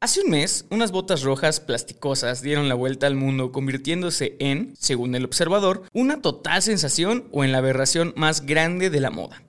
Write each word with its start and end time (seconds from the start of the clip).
Hace 0.00 0.20
un 0.20 0.30
mes, 0.30 0.64
unas 0.70 0.92
botas 0.92 1.22
rojas 1.22 1.58
plasticosas 1.58 2.40
dieron 2.40 2.68
la 2.68 2.76
vuelta 2.76 3.08
al 3.08 3.16
mundo, 3.16 3.50
convirtiéndose 3.50 4.36
en, 4.38 4.72
según 4.78 5.16
el 5.16 5.24
observador, 5.24 5.82
una 5.92 6.22
total 6.22 6.62
sensación 6.62 7.26
o 7.32 7.42
en 7.42 7.50
la 7.50 7.58
aberración 7.58 8.12
más 8.14 8.46
grande 8.46 8.90
de 8.90 9.00
la 9.00 9.10
moda. 9.10 9.42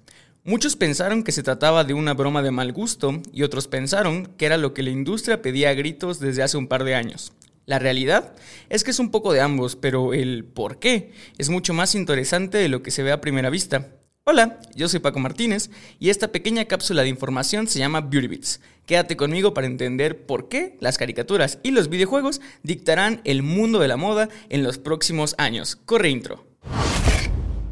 Muchos 0.44 0.76
pensaron 0.76 1.22
que 1.22 1.34
se 1.34 1.44
trataba 1.44 1.84
de 1.84 1.94
una 1.94 2.16
broma 2.16 2.42
de 2.42 2.50
mal 2.50 2.74
gusto 2.74 3.22
y 3.32 3.44
otros 3.44 3.68
pensaron 3.68 4.26
que 4.38 4.48
era 4.48 4.58
lo 4.58 4.74
que 4.74 4.82
la 4.82 4.90
industria 4.90 5.44
pedía 5.44 5.70
a 5.70 5.76
gritos 5.76 6.20
desde 6.20 6.42
hace 6.42 6.58
un 6.58 6.68
par 6.68 6.84
de 6.84 6.96
años. 6.96 7.32
La 7.68 7.78
realidad 7.78 8.34
es 8.70 8.84
que 8.84 8.90
es 8.90 8.98
un 8.98 9.12
poco 9.12 9.34
de 9.34 9.42
ambos, 9.42 9.76
pero 9.76 10.16
el 10.16 10.46
por 10.46 10.80
qué 10.80 11.12
es 11.38 11.50
mucho 11.50 11.76
más 11.76 11.94
interesante 11.94 12.58
de 12.58 12.70
lo 12.70 12.82
que 12.82 12.90
se 12.90 13.04
ve 13.04 13.12
a 13.12 13.22
primera 13.22 13.52
vista. 13.52 13.99
Hola, 14.32 14.60
yo 14.76 14.88
soy 14.88 15.00
Paco 15.00 15.18
Martínez 15.18 15.72
y 15.98 16.12
esta 16.12 16.28
pequeña 16.28 16.66
cápsula 16.66 17.02
de 17.02 17.10
información 17.10 17.66
se 17.66 17.80
llama 17.80 18.02
Beauty 18.02 18.28
Bits. 18.28 18.62
Quédate 18.86 19.18
conmigo 19.18 19.56
para 19.56 19.66
entender 19.66 20.28
por 20.28 20.50
qué 20.50 20.78
las 20.82 21.00
caricaturas 21.00 21.58
y 21.64 21.72
los 21.72 21.90
videojuegos 21.90 22.40
dictarán 22.62 23.22
el 23.24 23.42
mundo 23.42 23.80
de 23.80 23.88
la 23.88 23.98
moda 23.98 24.30
en 24.50 24.62
los 24.62 24.78
próximos 24.78 25.34
años. 25.40 25.78
Corre 25.78 26.12
intro. 26.12 26.46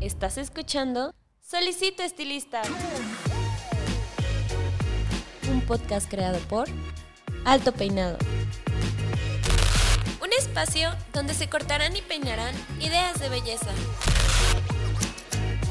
Estás 0.02 0.40
escuchando 0.40 1.14
Solicito 1.48 2.02
Estilista. 2.02 2.64
Un 5.52 5.62
podcast 5.62 6.10
creado 6.10 6.40
por 6.50 6.68
Alto 7.46 7.72
Peinado. 7.72 8.18
Un 10.24 10.34
espacio 10.36 10.90
donde 11.14 11.36
se 11.36 11.50
cortarán 11.50 11.96
y 11.96 12.02
peinarán 12.02 12.56
ideas 12.80 13.20
de 13.20 13.30
belleza. 13.30 13.70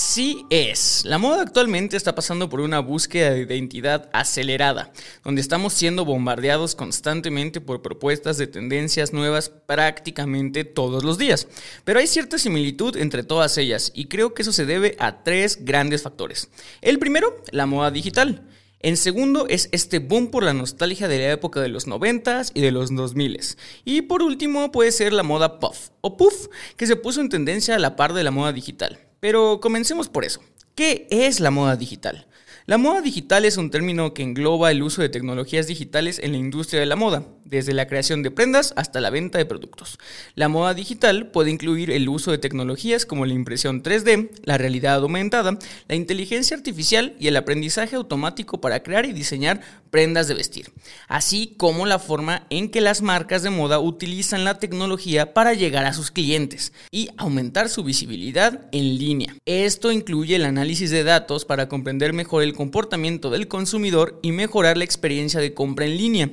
Así 0.00 0.46
es, 0.48 1.02
la 1.04 1.18
moda 1.18 1.42
actualmente 1.42 1.96
está 1.96 2.14
pasando 2.14 2.48
por 2.48 2.60
una 2.60 2.78
búsqueda 2.78 3.30
de 3.30 3.40
identidad 3.40 4.08
acelerada, 4.12 4.92
donde 5.24 5.40
estamos 5.40 5.72
siendo 5.72 6.04
bombardeados 6.04 6.76
constantemente 6.76 7.60
por 7.60 7.82
propuestas 7.82 8.38
de 8.38 8.46
tendencias 8.46 9.12
nuevas 9.12 9.48
prácticamente 9.48 10.62
todos 10.62 11.02
los 11.02 11.18
días. 11.18 11.48
Pero 11.82 11.98
hay 11.98 12.06
cierta 12.06 12.38
similitud 12.38 12.96
entre 12.96 13.24
todas 13.24 13.58
ellas 13.58 13.90
y 13.92 14.04
creo 14.04 14.34
que 14.34 14.42
eso 14.42 14.52
se 14.52 14.66
debe 14.66 14.94
a 15.00 15.24
tres 15.24 15.64
grandes 15.64 16.02
factores. 16.02 16.48
El 16.80 17.00
primero, 17.00 17.36
la 17.50 17.66
moda 17.66 17.90
digital. 17.90 18.46
En 18.78 18.96
segundo 18.96 19.48
es 19.48 19.68
este 19.72 19.98
boom 19.98 20.30
por 20.30 20.44
la 20.44 20.54
nostalgia 20.54 21.08
de 21.08 21.18
la 21.18 21.32
época 21.32 21.60
de 21.60 21.70
los 21.70 21.88
90s 21.88 22.52
y 22.54 22.60
de 22.60 22.70
los 22.70 22.92
2000s. 22.92 23.56
Y 23.84 24.02
por 24.02 24.22
último 24.22 24.70
puede 24.70 24.92
ser 24.92 25.12
la 25.12 25.24
moda 25.24 25.58
puff 25.58 25.88
o 26.02 26.16
puff, 26.16 26.46
que 26.76 26.86
se 26.86 26.94
puso 26.94 27.20
en 27.20 27.30
tendencia 27.30 27.74
a 27.74 27.80
la 27.80 27.96
par 27.96 28.12
de 28.12 28.22
la 28.22 28.30
moda 28.30 28.52
digital. 28.52 29.07
Pero 29.20 29.60
comencemos 29.60 30.08
por 30.08 30.24
eso. 30.24 30.40
¿Qué 30.74 31.08
es 31.10 31.40
la 31.40 31.50
moda 31.50 31.76
digital? 31.76 32.27
La 32.68 32.76
moda 32.76 33.00
digital 33.00 33.46
es 33.46 33.56
un 33.56 33.70
término 33.70 34.12
que 34.12 34.22
engloba 34.22 34.70
el 34.70 34.82
uso 34.82 35.00
de 35.00 35.08
tecnologías 35.08 35.66
digitales 35.66 36.20
en 36.22 36.32
la 36.32 36.36
industria 36.36 36.80
de 36.80 36.84
la 36.84 36.96
moda, 36.96 37.24
desde 37.46 37.72
la 37.72 37.86
creación 37.86 38.22
de 38.22 38.30
prendas 38.30 38.74
hasta 38.76 39.00
la 39.00 39.08
venta 39.08 39.38
de 39.38 39.46
productos. 39.46 39.98
La 40.34 40.50
moda 40.50 40.74
digital 40.74 41.30
puede 41.30 41.50
incluir 41.50 41.90
el 41.90 42.10
uso 42.10 42.30
de 42.30 42.36
tecnologías 42.36 43.06
como 43.06 43.24
la 43.24 43.32
impresión 43.32 43.82
3D, 43.82 44.28
la 44.44 44.58
realidad 44.58 44.96
aumentada, 44.96 45.58
la 45.88 45.94
inteligencia 45.94 46.58
artificial 46.58 47.16
y 47.18 47.28
el 47.28 47.38
aprendizaje 47.38 47.96
automático 47.96 48.60
para 48.60 48.82
crear 48.82 49.06
y 49.06 49.14
diseñar 49.14 49.62
prendas 49.88 50.28
de 50.28 50.34
vestir, 50.34 50.70
así 51.08 51.54
como 51.56 51.86
la 51.86 51.98
forma 51.98 52.46
en 52.50 52.70
que 52.70 52.82
las 52.82 53.00
marcas 53.00 53.42
de 53.42 53.48
moda 53.48 53.80
utilizan 53.80 54.44
la 54.44 54.58
tecnología 54.58 55.32
para 55.32 55.54
llegar 55.54 55.86
a 55.86 55.94
sus 55.94 56.10
clientes 56.10 56.74
y 56.90 57.08
aumentar 57.16 57.70
su 57.70 57.82
visibilidad 57.82 58.68
en 58.72 58.98
línea. 58.98 59.34
Esto 59.46 59.90
incluye 59.90 60.36
el 60.36 60.44
análisis 60.44 60.90
de 60.90 61.04
datos 61.04 61.46
para 61.46 61.70
comprender 61.70 62.12
mejor 62.12 62.42
el 62.42 62.57
comportamiento 62.58 63.30
del 63.30 63.46
consumidor 63.46 64.18
y 64.20 64.32
mejorar 64.32 64.76
la 64.76 64.82
experiencia 64.82 65.38
de 65.38 65.54
compra 65.54 65.86
en 65.86 65.96
línea, 65.96 66.30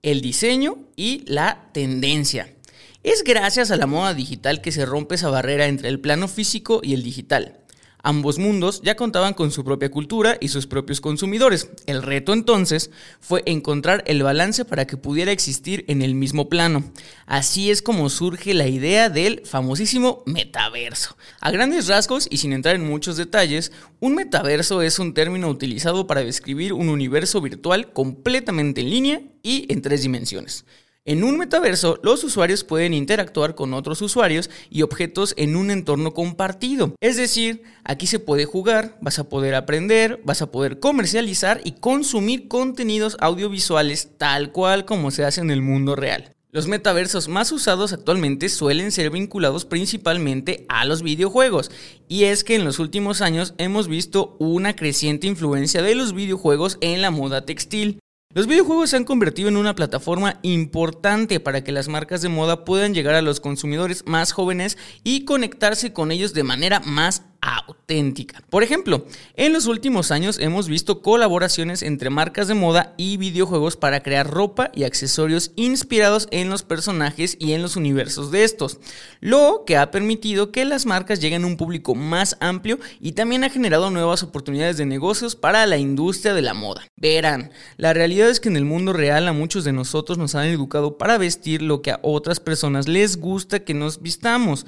el 0.00 0.22
diseño 0.22 0.78
y 0.96 1.24
la 1.26 1.68
tendencia. 1.74 2.54
Es 3.02 3.22
gracias 3.22 3.70
a 3.70 3.76
la 3.76 3.84
moda 3.84 4.14
digital 4.14 4.62
que 4.62 4.72
se 4.72 4.86
rompe 4.86 5.16
esa 5.16 5.28
barrera 5.28 5.66
entre 5.66 5.90
el 5.90 6.00
plano 6.00 6.26
físico 6.26 6.80
y 6.82 6.94
el 6.94 7.02
digital. 7.02 7.58
Ambos 8.02 8.38
mundos 8.38 8.80
ya 8.82 8.94
contaban 8.94 9.34
con 9.34 9.50
su 9.50 9.64
propia 9.64 9.90
cultura 9.90 10.38
y 10.40 10.48
sus 10.48 10.66
propios 10.66 11.00
consumidores. 11.00 11.70
El 11.86 12.02
reto 12.02 12.32
entonces 12.32 12.90
fue 13.20 13.42
encontrar 13.46 14.04
el 14.06 14.22
balance 14.22 14.64
para 14.64 14.86
que 14.86 14.96
pudiera 14.96 15.32
existir 15.32 15.84
en 15.88 16.02
el 16.02 16.14
mismo 16.14 16.48
plano. 16.48 16.84
Así 17.26 17.70
es 17.70 17.82
como 17.82 18.08
surge 18.08 18.54
la 18.54 18.68
idea 18.68 19.10
del 19.10 19.42
famosísimo 19.44 20.22
metaverso. 20.26 21.16
A 21.40 21.50
grandes 21.50 21.88
rasgos 21.88 22.28
y 22.30 22.36
sin 22.36 22.52
entrar 22.52 22.76
en 22.76 22.86
muchos 22.86 23.16
detalles, 23.16 23.72
un 24.00 24.14
metaverso 24.14 24.80
es 24.82 24.98
un 24.98 25.12
término 25.12 25.48
utilizado 25.48 26.06
para 26.06 26.22
describir 26.22 26.72
un 26.72 26.88
universo 26.88 27.40
virtual 27.40 27.92
completamente 27.92 28.80
en 28.80 28.90
línea 28.90 29.22
y 29.42 29.66
en 29.72 29.82
tres 29.82 30.02
dimensiones. 30.02 30.64
En 31.04 31.24
un 31.24 31.38
metaverso, 31.38 31.98
los 32.02 32.22
usuarios 32.22 32.64
pueden 32.64 32.92
interactuar 32.92 33.54
con 33.54 33.72
otros 33.72 34.02
usuarios 34.02 34.50
y 34.68 34.82
objetos 34.82 35.32
en 35.38 35.56
un 35.56 35.70
entorno 35.70 36.12
compartido. 36.12 36.94
Es 37.00 37.16
decir, 37.16 37.62
aquí 37.82 38.06
se 38.06 38.18
puede 38.18 38.44
jugar, 38.44 38.98
vas 39.00 39.18
a 39.18 39.28
poder 39.28 39.54
aprender, 39.54 40.20
vas 40.24 40.42
a 40.42 40.50
poder 40.50 40.80
comercializar 40.80 41.62
y 41.64 41.72
consumir 41.72 42.46
contenidos 42.46 43.16
audiovisuales 43.20 44.18
tal 44.18 44.52
cual 44.52 44.84
como 44.84 45.10
se 45.10 45.24
hace 45.24 45.40
en 45.40 45.50
el 45.50 45.62
mundo 45.62 45.96
real. 45.96 46.34
Los 46.50 46.66
metaversos 46.66 47.28
más 47.28 47.52
usados 47.52 47.92
actualmente 47.92 48.48
suelen 48.48 48.90
ser 48.90 49.10
vinculados 49.10 49.66
principalmente 49.66 50.64
a 50.68 50.86
los 50.86 51.02
videojuegos, 51.02 51.70
y 52.08 52.24
es 52.24 52.42
que 52.42 52.54
en 52.54 52.64
los 52.64 52.78
últimos 52.78 53.20
años 53.20 53.54
hemos 53.58 53.86
visto 53.86 54.36
una 54.38 54.74
creciente 54.74 55.26
influencia 55.26 55.82
de 55.82 55.94
los 55.94 56.14
videojuegos 56.14 56.78
en 56.80 57.02
la 57.02 57.10
moda 57.10 57.44
textil. 57.44 58.00
Los 58.34 58.46
videojuegos 58.46 58.90
se 58.90 58.96
han 58.96 59.04
convertido 59.04 59.48
en 59.48 59.56
una 59.56 59.74
plataforma 59.74 60.38
importante 60.42 61.40
para 61.40 61.64
que 61.64 61.72
las 61.72 61.88
marcas 61.88 62.20
de 62.20 62.28
moda 62.28 62.66
puedan 62.66 62.92
llegar 62.92 63.14
a 63.14 63.22
los 63.22 63.40
consumidores 63.40 64.04
más 64.06 64.32
jóvenes 64.32 64.76
y 65.02 65.24
conectarse 65.24 65.94
con 65.94 66.12
ellos 66.12 66.34
de 66.34 66.42
manera 66.42 66.80
más 66.80 67.22
auténtica. 67.56 68.42
Por 68.50 68.62
ejemplo, 68.62 69.06
en 69.34 69.52
los 69.52 69.66
últimos 69.66 70.10
años 70.10 70.38
hemos 70.38 70.68
visto 70.68 71.02
colaboraciones 71.02 71.82
entre 71.82 72.10
marcas 72.10 72.48
de 72.48 72.54
moda 72.54 72.94
y 72.96 73.16
videojuegos 73.16 73.76
para 73.76 74.02
crear 74.02 74.28
ropa 74.28 74.70
y 74.74 74.84
accesorios 74.84 75.52
inspirados 75.56 76.28
en 76.30 76.50
los 76.50 76.62
personajes 76.62 77.36
y 77.40 77.52
en 77.52 77.62
los 77.62 77.76
universos 77.76 78.30
de 78.30 78.44
estos, 78.44 78.78
lo 79.20 79.64
que 79.66 79.76
ha 79.76 79.90
permitido 79.90 80.52
que 80.52 80.64
las 80.64 80.86
marcas 80.86 81.20
lleguen 81.20 81.44
a 81.44 81.46
un 81.46 81.56
público 81.56 81.94
más 81.94 82.36
amplio 82.40 82.78
y 83.00 83.12
también 83.12 83.44
ha 83.44 83.50
generado 83.50 83.90
nuevas 83.90 84.22
oportunidades 84.22 84.76
de 84.76 84.86
negocios 84.86 85.36
para 85.36 85.66
la 85.66 85.78
industria 85.78 86.34
de 86.34 86.42
la 86.42 86.54
moda. 86.54 86.86
Verán, 86.96 87.50
la 87.76 87.92
realidad 87.92 88.28
es 88.28 88.40
que 88.40 88.48
en 88.48 88.56
el 88.56 88.64
mundo 88.64 88.92
real 88.92 89.26
a 89.28 89.32
muchos 89.32 89.64
de 89.64 89.72
nosotros 89.72 90.18
nos 90.18 90.34
han 90.34 90.46
educado 90.46 90.98
para 90.98 91.18
vestir 91.18 91.62
lo 91.62 91.82
que 91.82 91.92
a 91.92 92.00
otras 92.02 92.40
personas 92.40 92.88
les 92.88 93.18
gusta 93.18 93.60
que 93.60 93.74
nos 93.74 94.02
vistamos, 94.02 94.66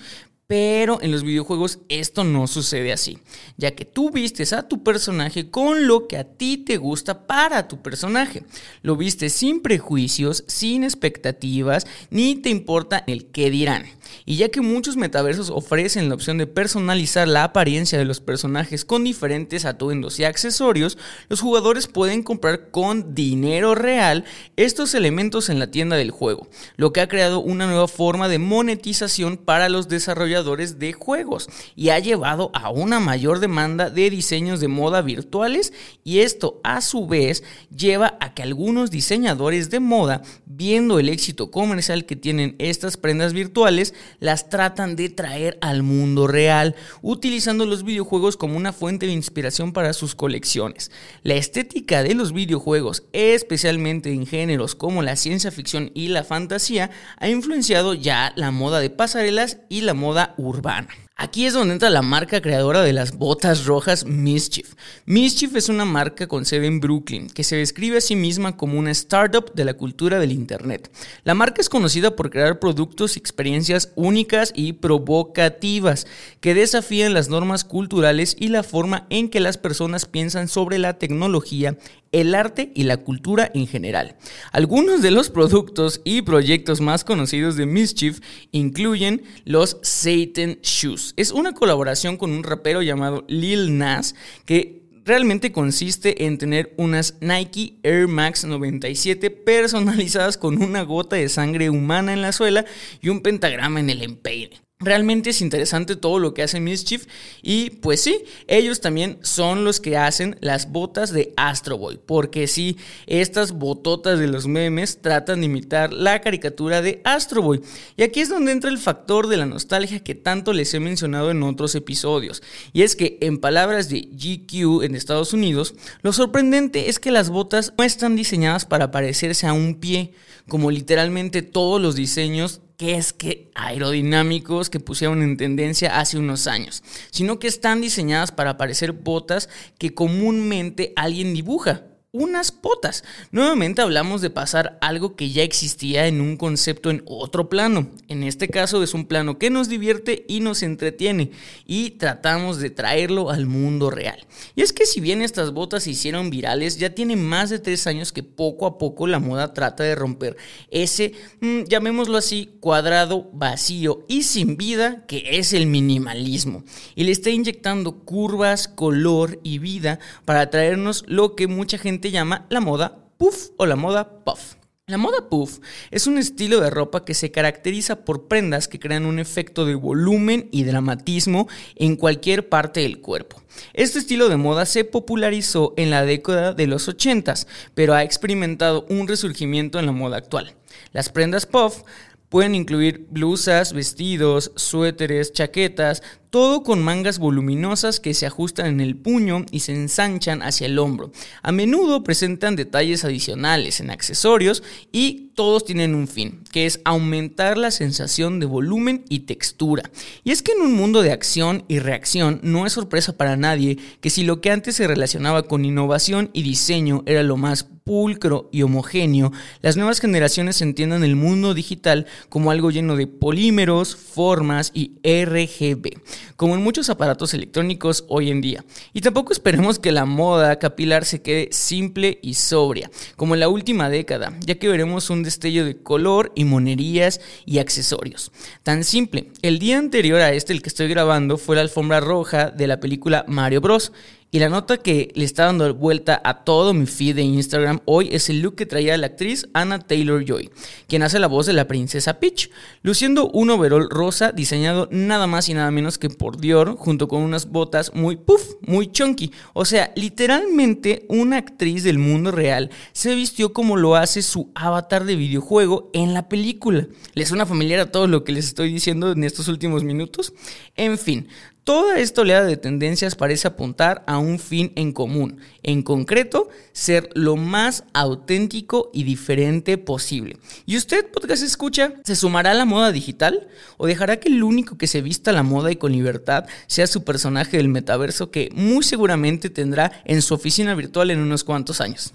pero 0.51 1.01
en 1.01 1.13
los 1.13 1.23
videojuegos 1.23 1.79
esto 1.89 2.25
no 2.25 2.49
sucede 2.49 2.93
así, 2.93 3.19
ya 3.57 3.71
que 3.77 3.85
tú 3.85 4.11
vistes 4.11 4.53
a 4.53 4.67
tu 4.67 4.83
personaje 4.83 5.49
con 5.49 5.87
lo 5.87 6.09
que 6.09 6.17
a 6.17 6.25
ti 6.25 6.57
te 6.57 6.77
gusta 6.77 7.29
para 7.29 7.69
tu 7.69 7.81
personaje. 7.83 8.43
Lo 8.83 8.97
vistes 8.97 9.33
sin 9.33 9.63
prejuicios, 9.63 10.43
sin 10.49 10.83
expectativas, 10.83 11.87
ni 12.11 12.35
te 12.35 12.51
importa 12.51 13.05
el 13.07 13.27
qué 13.27 13.49
dirán. 13.49 13.85
Y 14.25 14.37
ya 14.37 14.49
que 14.49 14.61
muchos 14.61 14.97
metaversos 14.97 15.51
ofrecen 15.51 16.09
la 16.09 16.15
opción 16.15 16.39
de 16.39 16.47
personalizar 16.47 17.29
la 17.29 17.45
apariencia 17.45 17.99
de 17.99 18.05
los 18.05 18.21
personajes 18.21 18.85
con 18.85 19.05
diferentes 19.05 19.65
atuendos 19.65 20.19
y 20.19 20.25
accesorios, 20.25 20.99
los 21.29 21.41
jugadores 21.41 21.87
pueden 21.87 22.23
comprar 22.23 22.71
con 22.71 23.15
dinero 23.15 23.75
real 23.75 24.25
estos 24.57 24.95
elementos 24.95 25.49
en 25.49 25.59
la 25.59 25.71
tienda 25.71 25.97
del 25.97 26.11
juego, 26.11 26.49
lo 26.77 26.93
que 26.93 27.01
ha 27.01 27.09
creado 27.09 27.41
una 27.41 27.67
nueva 27.67 27.89
forma 27.89 28.29
de 28.29 28.39
monetización 28.39 29.37
para 29.37 29.69
los 29.69 29.89
desarrolladores 29.89 30.79
de 30.79 30.93
juegos 30.93 31.49
y 31.77 31.91
ha 31.91 31.99
llevado 31.99 32.51
a 32.55 32.71
una 32.71 33.01
mayor 33.01 33.41
demanda 33.41 33.91
de 33.91 34.11
diseños 34.11 34.61
de 34.61 34.69
moda 34.69 35.03
virtuales 35.03 35.73
y 36.05 36.21
esto 36.21 36.61
a 36.65 36.81
su 36.81 37.07
vez 37.07 37.43
lleva 37.75 38.17
a 38.21 38.35
que 38.35 38.43
algunos 38.43 38.91
diseñadores 38.91 39.71
de 39.71 39.81
moda, 39.81 40.23
viendo 40.47 40.99
el 40.99 41.09
éxito 41.09 41.51
comercial 41.51 42.05
que 42.05 42.17
tienen 42.17 42.57
estas 42.59 42.97
prendas 42.97 43.33
virtuales, 43.33 43.95
las 44.19 44.49
tratan 44.49 44.97
de 44.97 45.09
traer 45.09 45.59
al 45.61 45.83
mundo 45.83 46.27
real, 46.27 46.75
utilizando 47.03 47.67
los 47.67 47.85
videojuegos 47.85 48.37
como 48.37 48.57
una 48.57 48.73
fuente 48.73 49.07
de 49.07 49.13
inspiración 49.13 49.73
para 49.73 49.93
sus 49.93 50.15
colecciones. 50.15 50.91
La 51.23 51.35
estética 51.35 52.03
de 52.03 52.15
los 52.15 52.33
videojuegos, 52.33 53.05
especialmente 53.13 54.13
en 54.13 54.27
géneros 54.27 54.75
como 54.75 55.03
la 55.03 55.17
ciencia 55.17 55.51
ficción 55.51 55.91
y 55.95 56.09
la 56.09 56.25
fantasía, 56.25 56.91
ha 57.19 57.29
influenciado 57.29 57.95
ya 57.95 58.33
la 58.37 58.51
moda 58.51 58.81
de 58.81 58.91
pasarelas 58.91 59.59
y 59.69 59.83
la 59.83 59.95
moda 59.95 60.35
urbana. 60.37 60.89
Aquí 61.23 61.45
es 61.45 61.53
donde 61.53 61.75
entra 61.75 61.91
la 61.91 62.01
marca 62.01 62.41
creadora 62.41 62.81
de 62.81 62.95
las 62.95 63.13
botas 63.13 63.67
rojas 63.67 64.07
Mischief. 64.07 64.73
Mischief 65.05 65.55
es 65.55 65.69
una 65.69 65.85
marca 65.85 66.27
con 66.27 66.47
sede 66.47 66.67
en 66.67 66.81
Brooklyn 66.81 67.29
que 67.29 67.45
se 67.45 67.57
describe 67.57 67.99
a 67.99 68.01
sí 68.01 68.17
misma 68.17 68.57
como 68.57 68.79
una 68.79 68.91
startup 68.93 69.53
de 69.53 69.67
la 69.67 69.75
cultura 69.75 70.19
del 70.19 70.33
Internet. 70.33 70.91
La 71.25 71.35
marca 71.35 71.61
es 71.61 71.69
conocida 71.69 72.17
por 72.17 72.31
crear 72.31 72.59
productos 72.59 73.17
y 73.17 73.19
experiencias 73.19 73.93
únicas 73.97 74.51
y 74.57 74.73
provocativas 74.73 76.07
que 76.41 76.55
desafían 76.55 77.13
las 77.13 77.29
normas 77.29 77.65
culturales 77.65 78.35
y 78.41 78.49
la 78.49 78.63
forma 78.63 79.07
en 79.11 79.29
que 79.29 79.41
las 79.41 79.59
personas 79.59 80.07
piensan 80.07 80.49
sobre 80.49 80.79
la 80.79 80.95
tecnología 80.95 81.77
el 82.13 82.35
arte 82.35 82.73
y 82.75 82.85
la 82.85 82.99
cultura 82.99 83.51
en 83.55 83.67
general. 83.67 84.17
Algunos 84.53 85.03
de 85.03 85.11
los 85.11 85.31
productos 85.31 86.01
y 86.05 86.23
proyectos 86.23 86.81
más 86.81 87.05
conocidos 87.05 87.57
de 87.57 87.67
Mischief 87.67 88.21
incluyen 88.53 89.23
los 89.45 89.79
Satan 89.83 90.59
Shoes. 90.63 91.15
Es 91.17 91.31
una 91.31 91.53
colaboración 91.53 92.17
con 92.17 92.33
un 92.33 92.43
rapero 92.43 92.83
llamado 92.83 93.25
Lil 93.29 93.79
Nas 93.79 94.15
que 94.45 94.81
realmente 95.05 95.53
consiste 95.53 96.27
en 96.27 96.39
tener 96.39 96.75
unas 96.77 97.17
Nike 97.21 97.79
Air 97.83 98.09
Max 98.09 98.45
97 98.45 99.31
personalizadas 99.31 100.37
con 100.37 100.63
una 100.63 100.83
gota 100.83 101.17
de 101.17 101.29
sangre 101.29 101.71
humana 101.71 102.13
en 102.13 102.23
la 102.23 102.33
suela 102.33 102.65
y 103.01 103.09
un 103.09 103.21
pentagrama 103.21 103.81
en 103.81 103.91
el 103.91 104.03
empeine. 104.03 104.61
Realmente 104.83 105.29
es 105.29 105.43
interesante 105.43 105.95
todo 105.95 106.19
lo 106.19 106.33
que 106.33 106.43
hace 106.43 106.59
Mischief 106.59 107.05
y 107.43 107.69
pues 107.69 108.01
sí, 108.01 108.25
ellos 108.47 108.81
también 108.81 109.19
son 109.21 109.63
los 109.63 109.79
que 109.79 109.99
hacen 109.99 110.39
las 110.41 110.73
botas 110.73 111.13
de 111.13 111.35
Astro 111.37 111.77
Boy, 111.77 112.01
porque 112.07 112.47
sí, 112.47 112.79
estas 113.07 113.53
bototas 113.53 114.19
de 114.19 114.27
los 114.27 114.47
memes 114.47 115.03
tratan 115.03 115.41
de 115.41 115.47
imitar 115.47 115.93
la 115.93 116.23
caricatura 116.23 116.81
de 116.81 117.03
Astro 117.05 117.43
Boy. 117.43 117.61
Y 117.99 118.05
aquí 118.05 118.21
es 118.21 118.31
donde 118.31 118.53
entra 118.53 118.71
el 118.71 118.79
factor 118.79 119.27
de 119.27 119.37
la 119.37 119.45
nostalgia 119.45 120.03
que 120.03 120.15
tanto 120.15 120.55
les 120.55 120.73
he 120.73 120.81
mencionado 120.81 121.31
en 121.31 121.43
otros 121.43 121.75
episodios. 121.75 122.43
Y 122.73 122.81
es 122.81 122.97
que 122.97 123.19
en 123.21 123.37
palabras 123.37 123.91
de 123.91 124.09
GQ 124.11 124.83
en 124.83 124.95
Estados 124.95 125.35
Unidos, 125.35 125.75
lo 126.01 126.15
sorprendente 126.15 126.89
es 126.89 126.99
que 126.99 127.11
las 127.11 127.29
botas 127.29 127.75
no 127.77 127.85
están 127.85 128.17
diseñadas 128.17 128.65
para 128.65 128.91
parecerse 128.91 129.47
a 129.47 129.53
un 129.53 129.75
pie, 129.75 130.15
como 130.49 130.71
literalmente 130.71 131.43
todos 131.43 131.83
los 131.83 131.97
diseños 131.97 132.63
que 132.81 132.95
es 132.95 133.13
que 133.13 133.51
aerodinámicos 133.55 134.71
que 134.71 134.81
pusieron 134.81 135.23
en 135.23 135.37
tendencia 135.37 136.01
hace 136.01 136.17
unos 136.17 136.47
años, 136.47 136.83
sino 137.11 137.39
que 137.39 137.47
están 137.47 137.83
diseñadas 137.83 138.33
para 138.33 138.57
parecer 138.57 138.93
botas 138.93 139.51
que 139.77 139.93
comúnmente 139.93 140.95
alguien 140.97 141.35
dibuja 141.35 141.90
unas 142.13 142.51
potas. 142.51 143.05
Nuevamente 143.31 143.83
hablamos 143.83 144.21
de 144.21 144.31
pasar 144.31 144.79
algo 144.81 145.15
que 145.15 145.31
ya 145.31 145.45
existía 145.45 146.09
en 146.09 146.21
un 146.21 146.37
concepto 146.37 146.91
en 146.91 147.05
otro 147.07 147.49
plano. 147.49 147.89
En 148.09 148.25
este 148.25 148.49
caso 148.49 148.83
es 148.83 148.95
un 148.95 149.07
plano 149.07 149.39
que 149.39 149.51
nos 149.51 149.69
divierte 149.69 150.25
y 150.29 150.41
nos 150.41 150.63
entretiene 150.63 151.31
y 151.67 151.91
tratamos 151.91 152.59
de 152.59 152.71
traerlo 152.71 153.31
al 153.31 153.47
mundo 153.47 153.91
real. 153.91 154.27
Y 154.57 154.63
es 154.63 154.73
que 154.73 154.87
si 154.87 155.01
bien 155.01 155.23
estas 155.23 155.53
botas 155.53 155.85
se 155.85 155.91
hicieron 155.91 156.31
virales, 156.31 156.79
ya 156.79 156.95
tiene 156.95 157.15
más 157.15 157.51
de 157.51 157.61
tres 157.61 157.87
años 157.87 158.13
que 158.13 158.25
poco 158.25 158.67
a 158.67 158.79
poco 158.79 159.07
la 159.07 159.21
moda 159.21 159.55
trata 159.55 159.85
de 159.85 159.95
romper 159.95 160.37
ese, 160.71 161.13
mm, 161.41 161.65
llamémoslo 161.69 162.19
así, 162.19 162.51
cuadrado 162.59 163.31
vacío 163.33 164.05
y 164.09 164.25
sin 164.25 164.57
vida 164.57 165.05
que 165.07 165.39
es 165.39 165.53
el 165.53 165.67
minimalismo. 165.67 166.65
Y 166.97 167.05
le 167.05 167.13
está 167.13 167.31
inyectando 167.31 168.01
curvas, 168.01 168.67
color 168.67 169.39
y 169.45 169.59
vida 169.59 170.01
para 170.25 170.51
traernos 170.51 171.05
lo 171.07 171.37
que 171.37 171.47
mucha 171.47 171.79
gente 171.79 172.00
llama 172.09 172.47
la 172.49 172.61
moda 172.61 172.99
puff 173.19 173.51
o 173.59 173.67
la 173.67 173.77
moda 173.77 174.25
puff. 174.25 174.55
La 174.91 174.99
moda 174.99 175.29
puff 175.29 175.61
es 175.93 176.09
un 176.09 176.19
estilo 176.19 176.61
de 176.61 176.69
ropa 176.69 177.05
que 177.05 177.15
se 177.15 177.31
caracteriza 177.31 178.05
por 178.05 178.27
prendas 178.27 178.67
que 178.67 178.81
crean 178.81 179.07
un 179.07 179.21
efecto 179.21 179.65
de 179.65 179.77
volumen 179.77 180.49
y 180.51 180.65
dramatismo 180.65 181.49
en 181.77 181.95
cualquier 181.95 182.49
parte 182.49 182.81
del 182.81 183.01
cuerpo. 183.01 183.41
Este 183.73 184.01
estilo 184.01 184.29
de 184.29 184.37
moda 184.37 184.67
se 184.67 184.85
popularizó 184.85 185.75
en 185.77 185.91
la 185.91 186.05
década 186.05 186.55
de 186.55 186.67
los 186.67 186.89
80, 186.89 187.35
pero 187.75 187.95
ha 187.95 188.03
experimentado 188.03 188.85
un 188.89 189.07
resurgimiento 189.07 189.79
en 189.79 189.87
la 189.87 189.93
moda 189.93 190.17
actual. 190.17 190.55
Las 190.93 191.09
prendas 191.09 191.47
puff 191.47 191.83
pueden 192.31 192.55
incluir 192.55 193.07
blusas, 193.11 193.73
vestidos, 193.73 194.53
suéteres, 194.57 195.33
chaquetas, 195.33 196.03
todo 196.31 196.63
con 196.63 196.83
mangas 196.83 197.19
voluminosas 197.19 197.99
que 197.99 198.15
se 198.15 198.25
ajustan 198.25 198.67
en 198.67 198.81
el 198.81 198.97
puño 198.97 199.45
y 199.51 199.61
se 199.61 199.75
ensanchan 199.75 200.43
hacia 200.43 200.67
el 200.67 200.79
hombro. 200.79 201.11
A 201.43 201.51
menudo 201.51 202.05
presentan 202.05 202.55
detalles 202.55 203.05
adicionales 203.05 203.81
en 203.81 203.91
accesorios 203.91 204.63
y 204.93 205.31
todos 205.35 205.65
tienen 205.65 205.95
un 205.95 206.07
fin, 206.07 206.43
que 206.53 206.67
es 206.67 206.81
aumentar 206.85 207.59
la 207.59 207.71
sensación 207.71 208.41
de 208.41 208.47
volumen 208.47 209.05
y 209.09 209.21
textura. 209.21 209.91
Y 210.23 210.31
es 210.31 210.43
que 210.43 210.53
en 210.53 210.61
un 210.61 210.75
mundo 210.75 211.03
de 211.03 211.13
acción 211.13 211.65
y 211.67 211.79
reacción 211.79 212.41
no 212.43 212.67
es 212.67 212.75
sorpresa 212.75 213.17
para 213.17 213.37
nadie 213.37 213.79
que 214.01 214.11
si 214.11 214.23
lo 214.23 214.41
que 214.41 214.51
antes 214.51 214.77
se 214.77 214.87
relacionaba 214.87 215.45
con 215.45 215.65
innovación 215.65 216.31
y 216.33 216.43
diseño 216.43 217.03
era 217.07 217.23
lo 217.23 217.37
más 217.37 217.67
pulcro 217.85 218.49
y 218.53 218.63
homogéneo, 218.63 219.33
las 219.63 219.77
nuevas 219.77 220.01
generaciones 220.01 220.61
entiendan 220.63 221.03
el 221.03 221.17
mundo 221.17 221.55
digital 221.55 222.07
como 222.29 222.51
algo 222.51 222.71
lleno 222.71 222.95
de 222.95 223.07
polímeros, 223.07 223.97
formas 223.97 224.71
y 224.75 224.93
RGB 225.03 226.01
como 226.37 226.55
en 226.55 226.63
muchos 226.63 226.91
aparatos 226.91 227.35
electrónicos 227.35 228.05
hoy 228.09 228.31
en 228.31 228.41
día. 228.41 228.65
Y 228.93 229.01
tampoco 229.01 229.33
esperemos 229.33 229.79
que 229.79 229.93
la 229.93 230.05
moda 230.05 230.59
capilar 230.59 231.05
se 231.05 231.23
quede 231.23 231.49
simple 231.53 232.19
y 232.23 232.35
sobria, 232.35 232.91
como 233.17 233.35
en 233.35 233.41
la 233.41 233.49
última 233.49 233.89
década, 233.91 234.33
ya 234.41 234.57
que 234.57 234.69
veremos 234.69 235.11
un 235.11 235.23
destello 235.23 235.65
de 235.65 235.83
color 235.83 236.33
y 236.35 236.45
monerías 236.45 237.21
y 237.47 237.59
accesorios. 237.59 238.33
Tan 238.63 238.85
simple, 238.85 239.31
el 239.43 239.59
día 239.59 239.79
anterior 239.79 240.21
a 240.21 240.33
este 240.33 240.53
el 240.53 240.63
que 240.63 240.69
estoy 240.69 240.89
grabando 240.89 241.39
fue 241.39 241.57
la 241.57 241.63
alfombra 241.63 242.01
roja 242.01 242.51
de 242.51 242.67
la 242.67 242.81
película 242.81 243.25
Mario 243.29 243.61
Bros. 243.61 243.93
Y 244.33 244.39
la 244.39 244.49
nota 244.49 244.77
que 244.77 245.11
le 245.17 245.25
está 245.25 245.47
dando 245.47 245.75
vuelta 245.75 246.21
a 246.23 246.45
todo 246.45 246.73
mi 246.73 246.87
feed 246.87 247.17
de 247.17 247.23
Instagram 247.23 247.81
hoy 247.85 248.11
es 248.13 248.31
el 248.31 248.43
look 248.43 248.55
que 248.55 248.65
traía 248.65 248.97
la 248.97 249.09
actriz 249.09 249.49
Anna 249.55 249.81
Taylor 249.81 250.25
Joy, 250.25 250.51
quien 250.87 251.03
hace 251.03 251.19
la 251.19 251.27
voz 251.27 251.47
de 251.47 251.53
la 251.53 251.67
princesa 251.67 252.21
Peach, 252.21 252.49
luciendo 252.83 253.29
un 253.31 253.51
overol 253.51 253.91
rosa 253.91 254.31
diseñado 254.31 254.89
nada 254.93 255.27
más 255.27 255.49
y 255.49 255.55
nada 255.55 255.73
menos 255.73 255.99
que 255.99 256.11
por 256.11 256.41
Dior, 256.41 256.77
junto 256.77 257.09
con 257.09 257.23
unas 257.23 257.51
botas 257.51 257.93
muy 257.93 258.15
puff, 258.15 258.55
muy 258.61 258.93
chunky. 258.93 259.33
O 259.53 259.65
sea, 259.65 259.93
literalmente 259.97 261.07
una 261.09 261.39
actriz 261.39 261.83
del 261.83 261.99
mundo 261.99 262.31
real 262.31 262.71
se 262.93 263.17
vistió 263.17 263.53
como 263.53 263.77
lo 263.77 263.97
hace 263.97 264.23
su 264.23 264.53
avatar 264.55 265.07
de 265.07 265.17
videojuego 265.17 265.91
en 265.93 266.15
la 266.15 266.29
película. 266.29 266.87
¿Les 267.15 267.27
suena 267.27 267.47
familiar 267.47 267.81
a 267.81 267.91
todo 267.91 268.07
lo 268.07 268.23
que 268.23 268.31
les 268.31 268.45
estoy 268.45 268.73
diciendo 268.73 269.11
en 269.11 269.25
estos 269.25 269.49
últimos 269.49 269.83
minutos? 269.83 270.33
En 270.77 270.99
fin, 270.99 271.27
Toda 271.65 271.99
esta 271.99 272.23
oleada 272.23 272.47
de 272.47 272.57
tendencias 272.57 273.15
parece 273.15 273.47
apuntar 273.47 274.03
a 274.07 274.19
un 274.19 274.39
fin 274.39 274.73
en 274.77 274.93
común, 274.93 275.41
en 275.63 275.83
concreto, 275.83 276.49
ser 276.73 277.11
lo 277.15 277.37
más 277.37 277.85
auténtico 277.93 278.91
y 278.95 279.05
diferente 279.05 279.77
posible. 279.77 280.39
¿Y 280.65 280.79
usted, 280.79 281.11
podcast 281.11 281.43
escucha, 281.43 281.93
se 282.05 282.17
sumará 282.17 282.53
a 282.53 282.55
la 282.55 282.65
moda 282.65 282.93
digital 282.93 283.49
o 283.77 283.87
dejará 283.87 284.19
que 284.19 284.31
el 284.31 284.43
único 284.43 284.79
que 284.79 284.87
se 284.87 285.03
vista 285.03 285.33
la 285.33 285.43
moda 285.43 285.71
y 285.71 285.77
con 285.77 285.93
libertad 285.93 286.47
sea 286.67 286.87
su 286.87 287.05
personaje 287.05 287.59
del 287.59 287.69
metaverso 287.69 288.31
que 288.31 288.49
muy 288.55 288.83
seguramente 288.83 289.51
tendrá 289.51 290.03
en 290.07 290.23
su 290.23 290.35
oficina 290.35 290.75
virtual 290.75 291.11
en 291.11 291.21
unos 291.21 291.45
cuantos 291.45 291.83
años? 291.83 292.15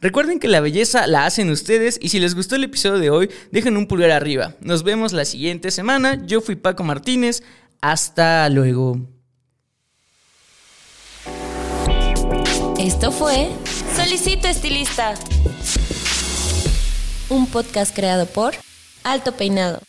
Recuerden 0.00 0.40
que 0.40 0.48
la 0.48 0.60
belleza 0.60 1.06
la 1.06 1.26
hacen 1.26 1.50
ustedes 1.50 1.98
y 2.02 2.08
si 2.08 2.18
les 2.20 2.34
gustó 2.34 2.56
el 2.56 2.64
episodio 2.64 2.98
de 2.98 3.10
hoy, 3.10 3.30
dejen 3.50 3.76
un 3.76 3.86
pulgar 3.86 4.10
arriba. 4.10 4.54
Nos 4.60 4.82
vemos 4.82 5.12
la 5.12 5.24
siguiente 5.24 5.70
semana. 5.70 6.26
Yo 6.26 6.40
fui 6.40 6.56
Paco 6.56 6.84
Martínez. 6.84 7.42
Hasta 7.80 8.48
luego. 8.50 8.98
Esto 12.78 13.12
fue 13.12 13.50
Solicito 13.94 14.48
Estilista, 14.48 15.14
un 17.28 17.46
podcast 17.46 17.94
creado 17.94 18.26
por 18.26 18.54
Alto 19.04 19.32
Peinado. 19.32 19.80